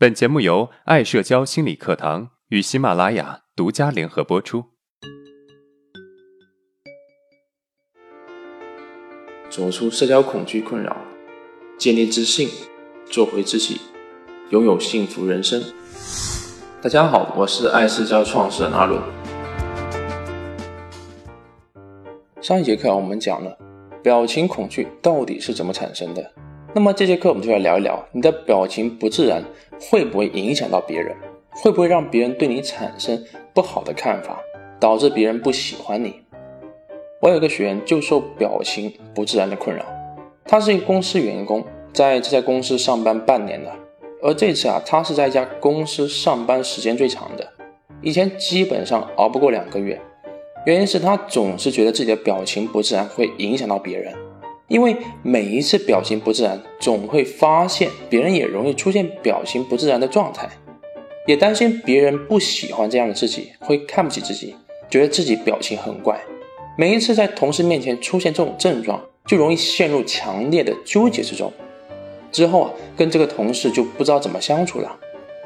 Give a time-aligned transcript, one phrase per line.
[0.00, 4.66] 本节目由爱社交心理课堂与喜马拉雅独家联合播出。
[9.50, 10.96] 走出社交恐惧困扰，
[11.76, 12.48] 建立自信，
[13.06, 13.80] 做回自己，
[14.50, 15.60] 拥有幸福人生。
[16.80, 19.02] 大家好，我是爱社交创始人阿伦。
[22.40, 23.58] 上一节课我们讲了
[24.00, 26.32] 表情恐惧到底是怎么产生的。
[26.78, 29.42] 那么这节课我们就来聊一聊，你的表情不自然
[29.80, 31.12] 会不会影响到别人？
[31.50, 33.20] 会不会让别人对你产生
[33.52, 34.40] 不好的看法，
[34.78, 36.14] 导致别人不喜欢你？
[37.20, 39.84] 我有个学员就受表情不自然的困扰，
[40.44, 43.74] 他是一个公司员工，在这家公司上班半年了，
[44.22, 47.44] 而这次啊，他是在一家公司上班时间最长的，
[48.02, 50.00] 以前基本上熬不过两个月，
[50.64, 54.14] 原因是他总是觉得自己的表情不自然会影响到别人。
[54.68, 60.48] 因为每一次表情不自然，总会发现别人也容易出现表情不自然的状态，
[61.26, 64.54] 也担心别人不喜欢这样的自己，会看不起自己，
[64.90, 66.20] 觉得自己表情很怪。
[66.76, 71.50] 每一次在同事面前出现这种症状，就容易陷入强烈的纠结之中。
[72.30, 74.98] 之后啊，跟这个同事就不知道怎么相处了。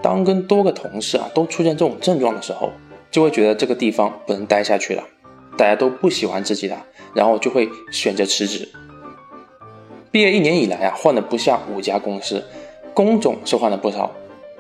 [0.03, 2.73] 当跟多个同事啊都出现这种症状的时候，
[3.09, 5.05] 就会觉得这个地方不能待下去了，
[5.57, 8.69] 大家都不喜欢自己了，然后就会选择辞职。
[10.13, 12.45] 毕业一年以来啊，换了不下五家公司，
[12.93, 14.13] 工种是换了不少，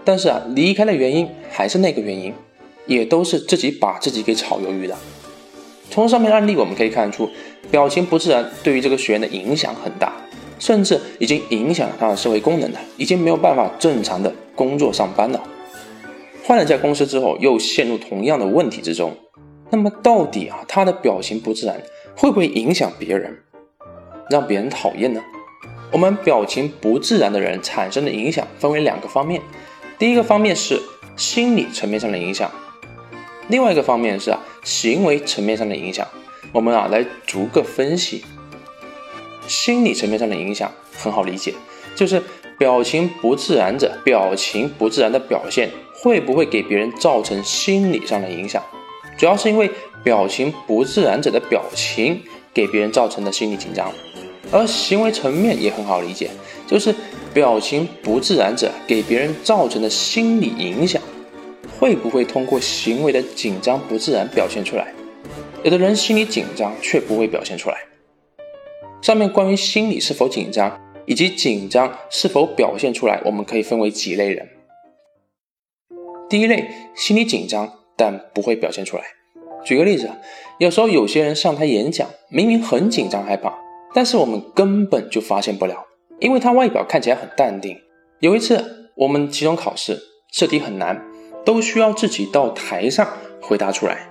[0.03, 2.33] 但是啊，离开的原因还是那个原因，
[2.86, 4.97] 也都是自己把自己给炒鱿鱼的。
[5.91, 7.28] 从上面案例我们可以看出，
[7.70, 10.14] 表情不自然对于这个学员的影响很大，
[10.58, 15.42] 甚至已经影响了他的社会功能了，已经没有办法正常的工作上班了。
[16.42, 19.14] 换了家公司之后，又陷入同样的问题之中。
[19.69, 21.78] 那么到底啊，他的表情不自然
[22.17, 23.36] 会不会影响别人，
[24.30, 25.23] 让别人讨厌呢？
[25.93, 29.41] 我们表情不自然的人产生的影响分为两个方面，
[29.98, 30.81] 第一个方面是
[31.17, 32.51] 心理层面上的影响，
[33.48, 36.09] 另外一个方面是啊行为层面上的影响。
[36.51, 38.25] 我们啊来逐个分析。
[39.47, 41.53] 心理层面上的影响很好理解，
[41.95, 42.23] 就是
[42.57, 48.63] 表情不自然者表情不自然的表现会不会给别人造成心理上的影响，
[49.19, 49.70] 主要是因为
[50.03, 52.23] 表情不自然者的表情
[52.55, 53.92] 给别人造成的心理紧张。
[54.52, 56.30] 而行为层面也很好理解，
[56.67, 56.95] 就是
[57.33, 61.01] 表情不自然者给别人造成的心理影响，
[61.80, 64.92] 会不会通过行为的紧张不自然表现出来？
[65.64, 67.79] 有的人心理紧张却不会表现出来。
[69.01, 74.48] 上面关于心理是否紧张以及紧张是否表现出来，我们可以分为几类人。
[76.29, 79.02] 第一类，心理紧张但不会表现出来。
[79.64, 80.11] 举个例子，
[80.58, 83.58] 有时候有些人上台演讲，明明很紧张害怕。
[83.95, 85.85] 但是我们根本就发现不了，
[86.19, 87.77] 因为他外表看起来很淡定。
[88.20, 89.98] 有一次我们期中考试，
[90.33, 91.03] 试题很难，
[91.45, 93.07] 都需要自己到台上
[93.41, 94.08] 回答出来。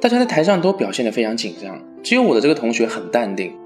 [0.00, 3.56] 大家在台上都表现得非常紧张，只有我的这个同学很淡定。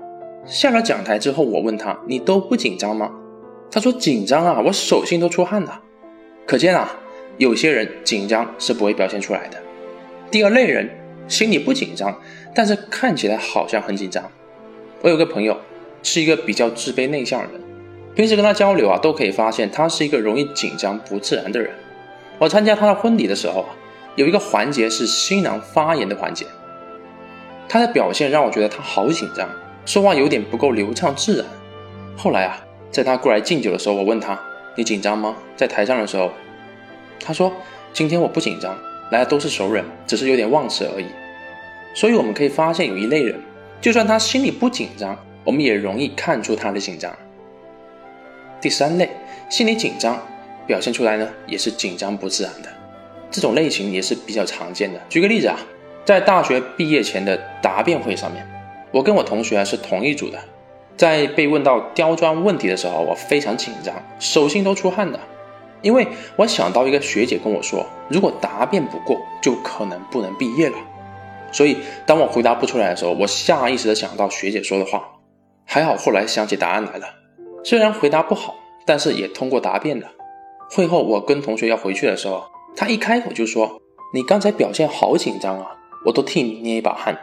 [0.45, 3.11] 下了讲台之后，我问他：“你都不紧张吗？”
[3.71, 5.83] 他说：“紧张啊，我手心都出汗了。”
[6.47, 6.95] 可见啊，
[7.39, 9.61] 有些人紧张是不会表现出来的。
[10.31, 10.89] 第二类人
[11.27, 12.17] 心里不紧张，
[12.55, 14.23] 但是看起来好像很紧张。
[15.07, 15.57] 我有个朋友，
[16.03, 17.61] 是一个比较自卑内向的人，
[18.17, 21.71] 平时跟他交流啊，都可以发现他是一个容易紧张不自然的人。
[22.41, 23.69] 我参加他的婚礼的时候啊，
[24.17, 26.45] 有一个环节是新郎发言的环节，
[27.69, 29.49] 他的表现让我觉得他好紧张，
[29.85, 31.47] 说话有点不够流畅自然。
[32.17, 34.37] 后来啊，在他过来敬酒的时候，我问他
[34.75, 36.33] ：“你紧张吗？”在台上的时候，
[37.21, 37.53] 他说
[37.95, 38.77] ：“今天我不紧张，
[39.13, 41.07] 来的都是熟人，只是有点忘词而已。”
[41.95, 43.41] 所以我们可以发现有一类人。
[43.81, 47.15] 就算他心里不紧张，我们也容易看出他的紧张。
[48.61, 49.09] 第三类，
[49.49, 50.21] 心理紧张
[50.67, 52.69] 表现出来呢，也是紧张不自然的，
[53.31, 55.01] 这种类型也是比较常见的。
[55.09, 55.59] 举个例子啊，
[56.05, 58.45] 在大学毕业前的答辩会上面，
[58.91, 60.39] 我跟我同学是同一组的，
[60.97, 65.21] 在被问到刁钻问题的时候，我非常紧张，手心都出汗的，
[65.83, 70.77] 因为我想到一个学姐跟我说，如果答辩不过，就可能不能毕业了。
[71.57, 75.03] 所以，当我回答不出来的时候，我下意识的想到学姐说的话。
[75.65, 77.07] 还好，后来想起答案来了。
[77.65, 78.55] 虽然回答不好，
[78.85, 80.13] 但是也通过答辩了。
[80.71, 82.45] 会后，我跟同学要回去的时候，
[82.77, 83.81] 他一开口就说
[84.13, 85.67] ：“你刚才表现好紧张啊，
[86.05, 87.19] 我都替你捏一把汗。”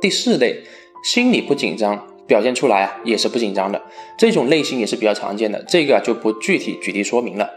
[0.00, 0.62] 第四类，
[1.04, 3.82] 心里不紧张，表现出来啊也是不紧张的。
[4.16, 7.50] 这种类型也是比较常见的，这个就不具体举例说明了。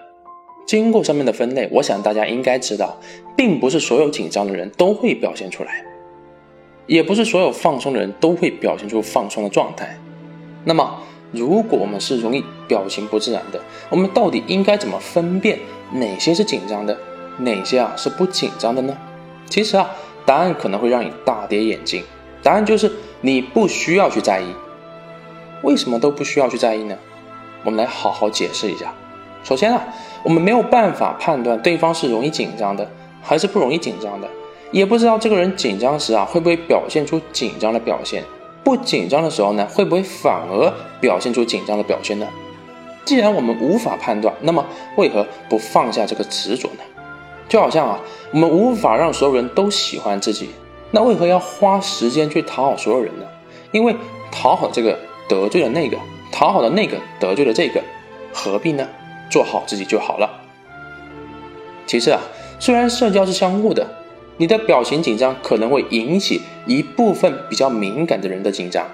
[0.70, 2.96] 经过上面的分类，我想大家应该知道，
[3.36, 5.84] 并不是所有紧张的人都会表现出来，
[6.86, 9.98] 也不是所有放松的人都会表现出放松的状态。
[10.66, 11.02] 那么，
[11.32, 15.58] 如果我们是容易表情不自然的，我们到底应该怎么分辨
[15.92, 16.96] 哪些是紧张的，
[17.40, 18.96] 哪些啊是不紧张的呢？
[19.48, 19.90] 其实啊，
[20.24, 22.04] 答案可能会让你大跌眼镜。
[22.44, 24.46] 答案就是你不需要去在意。
[25.64, 26.96] 为什么都不需要去在意呢？
[27.66, 28.94] 我们来好好解释一下。
[29.44, 29.82] 首先啊，
[30.24, 32.90] 我们没有办法判断对方是容易紧张的
[33.22, 34.28] 还是不容易紧张的，
[34.72, 38.24] 也不知道这个人紧张时啊会不会表现出紧张的表现。
[38.64, 42.28] 不紧张的时候呢，会不会反而表现出紧张的表现呢？
[43.06, 44.64] 既然我们无法判断，那么
[44.98, 46.84] 为何不放下这个执着呢？
[47.48, 48.00] 就好像啊，
[48.32, 50.50] 我们无法让所有人都喜欢自己，
[50.92, 53.26] 那为何要花时间去讨好所有人呢？
[53.72, 53.96] 因为
[54.32, 55.98] 讨好这个得罪了那个，
[56.32, 57.82] 讨好的那个得罪了这个，
[58.32, 58.88] 何必呢？
[59.30, 60.42] 做好自己就好了。
[61.86, 62.22] 其次啊，
[62.60, 63.86] 虽然社交是相互的。
[64.42, 68.88] 你的表情紧张可能会引起一部分比较敏感的人的紧张，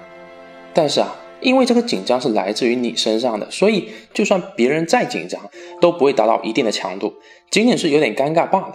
[0.73, 5.39] 但是啊，因为这个紧张是来自于你身上的，所以就算别人再紧张，
[5.79, 7.13] 都不会达到一定的强度，
[7.51, 8.73] 仅仅是有点尴尬罢了。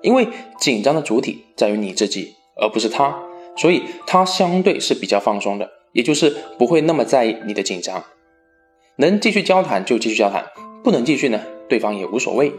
[0.00, 0.26] 因为
[0.58, 3.14] 紧张的主体在于你自己，而不是他，
[3.58, 8.02] 所以他相对是比较放松的，也就是不会那么在意你的紧张。
[8.96, 10.46] 能继续交谈就继续交谈，
[10.82, 12.52] 不能继续呢，对方也无所谓。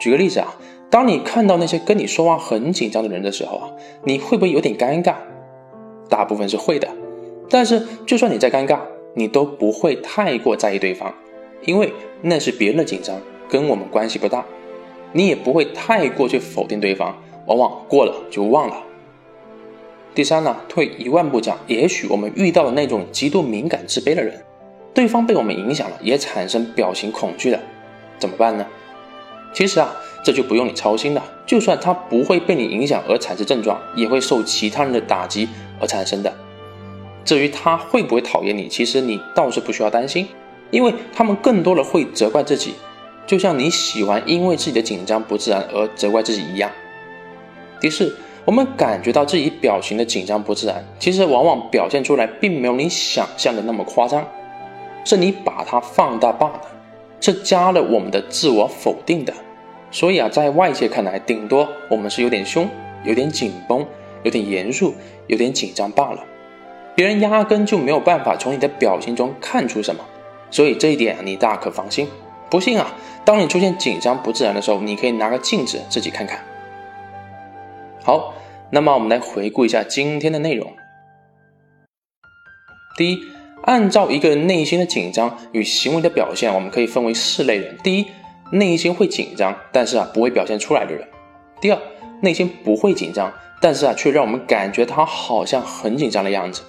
[0.00, 0.56] 举个例子啊。
[0.90, 3.70] 当你看到那些跟你说话很紧张的人的时候啊，
[4.04, 5.14] 你会不会有点尴尬？
[6.10, 6.86] 大部分是会的。
[7.48, 8.78] 但是就算你再尴尬，
[9.14, 11.10] 你都不会太过在意对方，
[11.64, 11.90] 因为
[12.20, 14.44] 那是别人的紧张，跟我们关系不大。
[15.12, 17.16] 你也不会太过去否定对方，
[17.46, 18.76] 往往过了就忘了。
[20.14, 24.38] 第三呢，退一万步讲，也许我们遇到的那种极度敏感、自卑的人，
[24.94, 27.58] 对方被我们影响了，也产生表情恐惧了，
[28.18, 28.66] 怎么办呢？
[29.52, 29.94] 其实啊。
[30.24, 31.24] 这就不用你操心了。
[31.44, 35.48] 就算他不会被你影响而产生症状，也会受其他人的打击
[35.80, 36.32] 而产生的。
[37.24, 40.28] 至于他会不会讨厌你，其实你倒是不需要担心，
[40.70, 42.74] 因为他们更多的会责怪自己，
[43.26, 46.70] 就像你喜欢因为自己的紧张不自然而责怪自己一样。
[47.80, 54.24] 第四，我们感觉到自己表情的紧张不自然，其实往往表现出来并没有你想象的那么夸张，
[55.04, 56.60] 是你把它放大罢了，
[57.20, 59.32] 是加了我们的自我否定的。
[59.90, 62.68] 所以啊，在外界看来，顶多我们是有点凶、
[63.04, 63.86] 有点紧绷、
[64.22, 64.94] 有点严肃、
[65.26, 66.24] 有点紧张罢了。
[66.94, 70.04] 别人压根就没有办法从你的表情中看出什么。
[70.50, 72.06] 所以这一点你大可放心。
[72.50, 72.94] 不信啊，
[73.24, 76.38] 当你出现紧张不自然的时候，你可以拿个镜子自己看看。
[78.04, 78.34] 好，
[78.70, 80.70] 那么我们来回顾一下今天的内容。
[82.96, 83.18] 第一，
[83.62, 87.76] 按照一个人内心的紧张与行为的表现，我们可以分为四类人。
[87.82, 88.06] 第一。
[88.54, 91.08] 内心会紧张，但是啊不会表现出来的人。
[91.58, 91.78] 第二，
[92.20, 93.32] 内心不会紧张，
[93.62, 96.60] 但是啊却让我们感觉他好像很紧张的样子。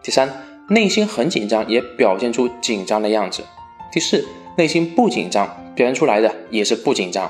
[0.00, 0.30] 第三，
[0.68, 3.42] 内心很紧张，也表现出紧张的样子。
[3.90, 4.24] 第四，
[4.56, 7.28] 内心不紧张，表现出来的也是不紧张。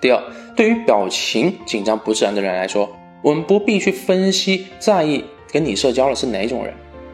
[0.00, 0.18] 第二，
[0.56, 2.88] 对于表情紧张不自然的人来说，
[3.20, 6.72] 我们不必去分析在意跟你社交的是哪种人，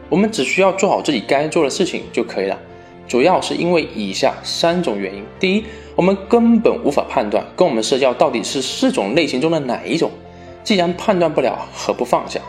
[0.09, 2.59] 我们只需要做好自己该做的事情就可以了。
[3.07, 5.63] 主要是因为以下三种原因：第一，
[5.95, 10.11] 我们根本无法判断跟我们社交到底是四种类型中的哪一种，
[10.63, 12.39] 既然判断不了，何不放下？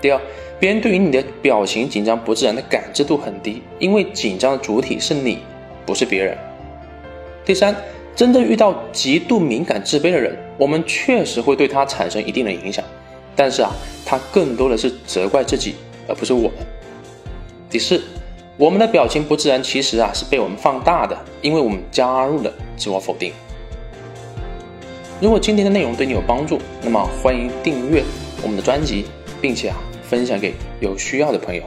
[0.00, 0.20] 第二，
[0.60, 5.38] 别人对于你的表情紧张不自然的感知度很低，因为紧张的主体是你，
[5.86, 6.36] 不是别人。
[7.44, 7.74] 第三，
[8.14, 12.84] 真正遇到极度敏感自卑的人，我们确实会对他产生一定的影响，
[13.34, 13.70] 但是啊，
[14.04, 15.76] 他更多的是责怪自己，
[16.06, 16.52] 而不是我们。
[17.70, 18.02] 第四。
[18.56, 23.32] 我们的表情不自然，其实啊是被我们放大的，因为我们加入了自我否定。
[25.20, 28.02] 如果今天的内容对你有帮助，那么欢迎订阅
[28.42, 29.04] 我们的专辑，
[29.40, 31.62] 并且啊分享给有需要的朋友。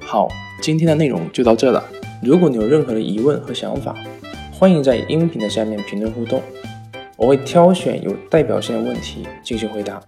[0.00, 0.28] 好，
[0.60, 1.84] 今天的内容就到这了。
[2.20, 3.94] 如果你有任何的疑问和想法，
[4.52, 6.42] 欢迎在音频的下面评论互动，
[7.16, 10.00] 我会挑选有代表性的问题进行回答。